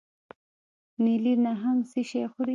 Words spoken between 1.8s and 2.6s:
څه شی خوري؟